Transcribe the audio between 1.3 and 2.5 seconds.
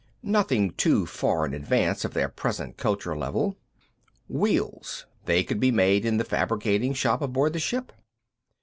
in advance of their